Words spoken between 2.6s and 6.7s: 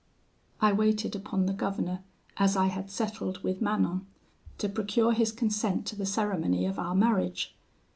had settled with Manon, to procure his consent to the ceremony